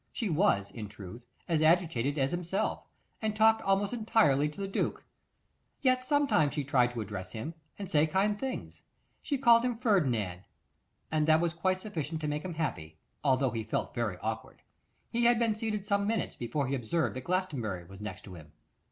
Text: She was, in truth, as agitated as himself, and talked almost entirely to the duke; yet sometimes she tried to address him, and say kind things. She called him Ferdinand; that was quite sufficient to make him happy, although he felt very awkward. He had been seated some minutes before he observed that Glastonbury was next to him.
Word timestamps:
She 0.11 0.31
was, 0.31 0.71
in 0.71 0.89
truth, 0.89 1.27
as 1.47 1.61
agitated 1.61 2.17
as 2.17 2.31
himself, 2.31 2.87
and 3.21 3.35
talked 3.35 3.61
almost 3.61 3.93
entirely 3.93 4.49
to 4.49 4.59
the 4.59 4.67
duke; 4.67 5.05
yet 5.81 6.03
sometimes 6.07 6.53
she 6.55 6.63
tried 6.63 6.89
to 6.93 7.01
address 7.01 7.33
him, 7.33 7.53
and 7.77 7.87
say 7.87 8.07
kind 8.07 8.39
things. 8.39 8.81
She 9.21 9.37
called 9.37 9.63
him 9.63 9.77
Ferdinand; 9.77 10.45
that 11.11 11.39
was 11.39 11.53
quite 11.53 11.81
sufficient 11.81 12.19
to 12.21 12.27
make 12.27 12.43
him 12.43 12.55
happy, 12.55 12.97
although 13.23 13.51
he 13.51 13.63
felt 13.63 13.93
very 13.93 14.17
awkward. 14.23 14.63
He 15.11 15.25
had 15.25 15.37
been 15.37 15.53
seated 15.53 15.85
some 15.85 16.07
minutes 16.07 16.35
before 16.35 16.65
he 16.65 16.73
observed 16.73 17.15
that 17.15 17.25
Glastonbury 17.25 17.83
was 17.83 18.01
next 18.01 18.23
to 18.23 18.33
him. 18.33 18.53